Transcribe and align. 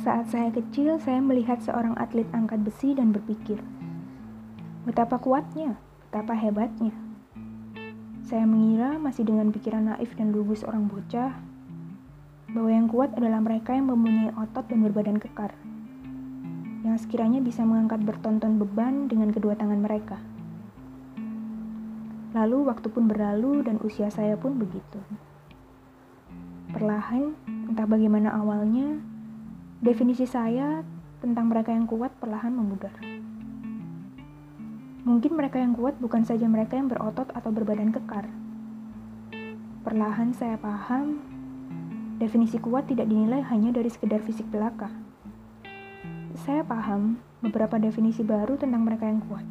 Saat 0.00 0.32
saya 0.32 0.48
kecil, 0.48 0.96
saya 0.96 1.20
melihat 1.20 1.60
seorang 1.60 1.92
atlet 2.00 2.24
angkat 2.32 2.64
besi 2.64 2.96
dan 2.96 3.12
berpikir, 3.12 3.60
betapa 4.88 5.20
kuatnya, 5.20 5.76
betapa 6.08 6.32
hebatnya. 6.32 6.96
Saya 8.24 8.48
mengira 8.48 8.96
masih 8.96 9.28
dengan 9.28 9.52
pikiran 9.52 9.92
naif 9.92 10.16
dan 10.16 10.32
lugu 10.32 10.56
seorang 10.56 10.88
bocah, 10.88 11.36
bahwa 12.48 12.70
yang 12.72 12.88
kuat 12.88 13.12
adalah 13.12 13.44
mereka 13.44 13.76
yang 13.76 13.92
mempunyai 13.92 14.32
otot 14.40 14.64
dan 14.72 14.80
berbadan 14.88 15.20
kekar, 15.20 15.52
yang 16.80 16.96
sekiranya 16.96 17.44
bisa 17.44 17.60
mengangkat 17.68 18.00
bertonton 18.00 18.56
beban 18.56 19.04
dengan 19.04 19.28
kedua 19.28 19.52
tangan 19.52 19.84
mereka. 19.84 20.16
Lalu 22.32 22.72
waktu 22.72 22.88
pun 22.88 23.04
berlalu 23.04 23.68
dan 23.68 23.76
usia 23.84 24.08
saya 24.08 24.40
pun 24.40 24.56
begitu. 24.56 24.96
Perlahan, 26.72 27.36
entah 27.68 27.84
bagaimana 27.84 28.32
awalnya, 28.32 29.19
Definisi 29.80 30.28
saya 30.28 30.84
tentang 31.24 31.48
mereka 31.48 31.72
yang 31.72 31.88
kuat 31.88 32.12
perlahan 32.20 32.52
memudar. 32.52 32.92
Mungkin 35.08 35.32
mereka 35.32 35.56
yang 35.56 35.72
kuat 35.72 35.96
bukan 35.96 36.20
saja 36.20 36.44
mereka 36.44 36.76
yang 36.76 36.92
berotot 36.92 37.24
atau 37.32 37.48
berbadan 37.48 37.88
kekar. 37.88 38.28
Perlahan 39.80 40.36
saya 40.36 40.60
paham, 40.60 41.24
definisi 42.20 42.60
kuat 42.60 42.92
tidak 42.92 43.08
dinilai 43.08 43.40
hanya 43.48 43.72
dari 43.72 43.88
sekedar 43.88 44.20
fisik 44.20 44.44
belaka. 44.52 44.92
Saya 46.44 46.60
paham 46.60 47.16
beberapa 47.40 47.80
definisi 47.80 48.20
baru 48.20 48.60
tentang 48.60 48.84
mereka 48.84 49.08
yang 49.08 49.24
kuat. 49.32 49.48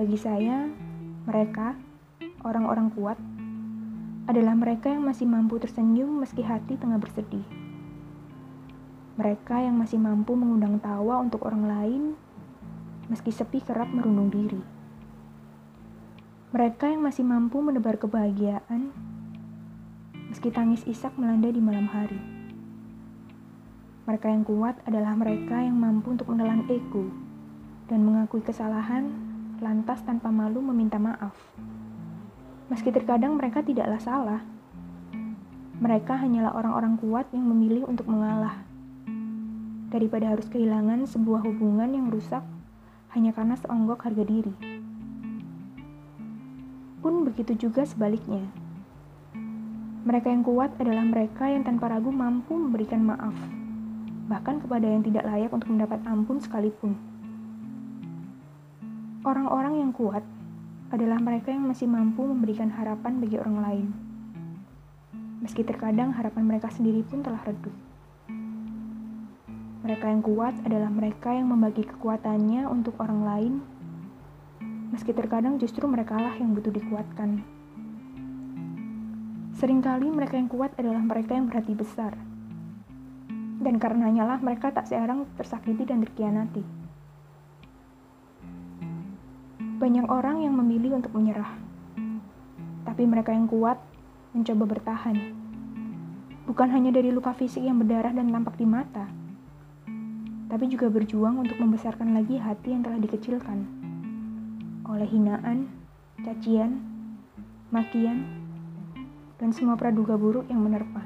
Bagi 0.00 0.16
saya, 0.16 0.64
mereka, 1.28 1.76
orang-orang 2.40 2.88
kuat, 2.88 3.20
adalah 4.32 4.56
mereka 4.56 4.88
yang 4.88 5.04
masih 5.04 5.28
mampu 5.28 5.60
tersenyum 5.60 6.24
meski 6.24 6.40
hati 6.40 6.80
tengah 6.80 6.96
bersedih 6.96 7.63
mereka 9.14 9.62
yang 9.62 9.78
masih 9.78 9.94
mampu 10.02 10.34
mengundang 10.34 10.82
tawa 10.82 11.22
untuk 11.22 11.46
orang 11.46 11.70
lain, 11.70 12.02
meski 13.06 13.30
sepi 13.30 13.62
kerap 13.62 13.86
merundung 13.94 14.26
diri. 14.26 14.58
Mereka 16.50 16.90
yang 16.90 17.06
masih 17.06 17.22
mampu 17.22 17.62
menebar 17.62 17.94
kebahagiaan, 17.94 18.90
meski 20.34 20.50
tangis 20.50 20.82
isak 20.90 21.14
melanda 21.14 21.46
di 21.46 21.62
malam 21.62 21.86
hari. 21.94 22.18
Mereka 24.10 24.34
yang 24.34 24.42
kuat 24.42 24.82
adalah 24.82 25.14
mereka 25.14 25.62
yang 25.62 25.78
mampu 25.78 26.10
untuk 26.18 26.34
menelan 26.34 26.66
ego 26.66 27.06
dan 27.86 28.02
mengakui 28.02 28.42
kesalahan, 28.42 29.14
lantas 29.62 30.02
tanpa 30.02 30.34
malu 30.34 30.58
meminta 30.58 30.98
maaf. 30.98 31.38
Meski 32.66 32.90
terkadang 32.90 33.38
mereka 33.38 33.62
tidaklah 33.62 34.02
salah, 34.02 34.42
mereka 35.78 36.18
hanyalah 36.18 36.50
orang-orang 36.58 36.98
kuat 36.98 37.30
yang 37.30 37.46
memilih 37.46 37.86
untuk 37.86 38.10
mengalah 38.10 38.73
daripada 39.94 40.34
harus 40.34 40.50
kehilangan 40.50 41.06
sebuah 41.06 41.46
hubungan 41.46 41.86
yang 41.94 42.10
rusak 42.10 42.42
hanya 43.14 43.30
karena 43.30 43.54
seonggok 43.54 44.02
harga 44.02 44.26
diri. 44.26 44.50
Pun 46.98 47.22
begitu 47.22 47.54
juga 47.54 47.86
sebaliknya. 47.86 48.42
Mereka 50.02 50.34
yang 50.34 50.42
kuat 50.42 50.74
adalah 50.82 51.06
mereka 51.06 51.46
yang 51.46 51.62
tanpa 51.62 51.94
ragu 51.94 52.10
mampu 52.10 52.58
memberikan 52.58 53.06
maaf, 53.06 53.38
bahkan 54.26 54.58
kepada 54.58 54.82
yang 54.82 55.06
tidak 55.06 55.30
layak 55.30 55.54
untuk 55.54 55.70
mendapat 55.70 56.02
ampun 56.10 56.42
sekalipun. 56.42 56.98
Orang-orang 59.22 59.78
yang 59.78 59.94
kuat 59.94 60.26
adalah 60.90 61.22
mereka 61.22 61.54
yang 61.54 61.70
masih 61.70 61.86
mampu 61.86 62.26
memberikan 62.26 62.68
harapan 62.68 63.22
bagi 63.22 63.38
orang 63.38 63.56
lain, 63.62 63.86
meski 65.40 65.62
terkadang 65.62 66.12
harapan 66.12 66.44
mereka 66.44 66.68
sendiri 66.68 67.00
pun 67.06 67.24
telah 67.24 67.40
redup. 67.46 67.93
Mereka 69.84 70.08
yang 70.08 70.24
kuat 70.24 70.56
adalah 70.64 70.88
mereka 70.88 71.28
yang 71.28 71.52
membagi 71.52 71.84
kekuatannya 71.84 72.64
untuk 72.72 72.96
orang 73.04 73.20
lain, 73.20 73.54
meski 74.88 75.12
terkadang 75.12 75.60
justru 75.60 75.84
merekalah 75.84 76.32
yang 76.40 76.56
butuh 76.56 76.72
dikuatkan. 76.72 77.44
Seringkali 79.60 80.08
mereka 80.08 80.40
yang 80.40 80.48
kuat 80.48 80.72
adalah 80.80 81.04
mereka 81.04 81.36
yang 81.36 81.52
berhati 81.52 81.76
besar, 81.76 82.16
dan 83.60 83.76
karenanya 83.76 84.24
lah 84.24 84.38
mereka 84.40 84.72
tak 84.72 84.88
seorang 84.88 85.28
tersakiti 85.36 85.84
dan 85.84 86.00
terkianati. 86.00 86.64
Banyak 89.84 90.08
orang 90.08 90.48
yang 90.48 90.56
memilih 90.56 90.96
untuk 90.96 91.12
menyerah, 91.12 91.60
tapi 92.88 93.04
mereka 93.04 93.36
yang 93.36 93.44
kuat 93.44 93.76
mencoba 94.32 94.64
bertahan. 94.80 95.36
Bukan 96.48 96.72
hanya 96.72 96.88
dari 96.88 97.12
luka 97.12 97.36
fisik 97.36 97.60
yang 97.60 97.76
berdarah 97.76 98.16
dan 98.16 98.32
tampak 98.32 98.56
di 98.56 98.64
mata, 98.64 99.23
tapi 100.48 100.68
juga 100.68 100.92
berjuang 100.92 101.40
untuk 101.40 101.56
membesarkan 101.56 102.12
lagi 102.12 102.36
hati 102.36 102.76
yang 102.76 102.84
telah 102.84 103.00
dikecilkan 103.00 103.64
oleh 104.84 105.08
hinaan, 105.08 105.66
cacian, 106.22 106.84
makian, 107.72 108.28
dan 109.40 109.50
semua 109.50 109.74
praduga 109.74 110.14
buruk 110.14 110.46
yang 110.46 110.60
menerpa. 110.60 111.02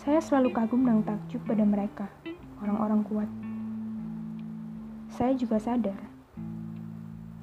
Saya 0.00 0.18
selalu 0.24 0.56
kagum 0.56 0.88
dan 0.88 1.04
takjub 1.04 1.44
pada 1.44 1.62
mereka, 1.62 2.08
orang-orang 2.64 3.04
kuat. 3.04 3.28
Saya 5.12 5.36
juga 5.36 5.60
sadar, 5.60 6.00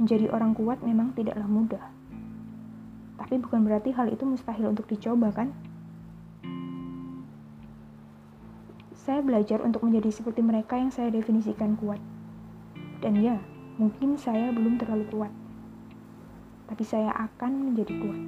menjadi 0.01 0.33
orang 0.33 0.57
kuat 0.57 0.81
memang 0.81 1.13
tidaklah 1.13 1.45
mudah. 1.45 1.85
Tapi 3.21 3.37
bukan 3.37 3.61
berarti 3.61 3.93
hal 3.93 4.09
itu 4.09 4.25
mustahil 4.25 4.73
untuk 4.73 4.89
dicoba, 4.89 5.29
kan? 5.29 5.53
Saya 9.07 9.23
belajar 9.23 9.63
untuk 9.63 9.87
menjadi 9.87 10.11
seperti 10.11 10.43
mereka 10.43 10.75
yang 10.75 10.91
saya 10.91 11.07
definisikan 11.07 11.79
kuat. 11.79 12.03
Dan 12.99 13.15
ya, 13.23 13.39
mungkin 13.79 14.19
saya 14.19 14.51
belum 14.51 14.75
terlalu 14.75 15.07
kuat. 15.07 15.31
Tapi 16.67 16.83
saya 16.83 17.15
akan 17.15 17.71
menjadi 17.71 17.93
kuat. 18.03 18.21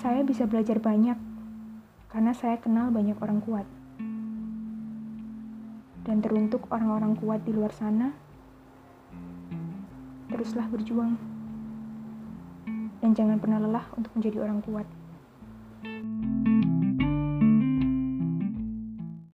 Saya 0.00 0.24
bisa 0.24 0.48
belajar 0.48 0.80
banyak 0.80 1.20
karena 2.08 2.32
saya 2.32 2.56
kenal 2.56 2.88
banyak 2.88 3.20
orang 3.20 3.44
kuat. 3.44 3.68
Dan 6.08 6.24
teruntuk 6.24 6.64
orang-orang 6.72 7.20
kuat 7.20 7.44
di 7.44 7.52
luar 7.52 7.76
sana, 7.76 8.16
teruslah 10.32 10.64
berjuang. 10.72 11.20
Dan 13.04 13.12
jangan 13.12 13.36
pernah 13.36 13.60
lelah 13.60 13.84
untuk 13.92 14.08
menjadi 14.16 14.40
orang 14.40 14.64
kuat. 14.64 14.88